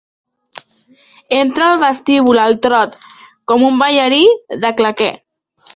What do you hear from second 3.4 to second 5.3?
com un ballarí de claqué.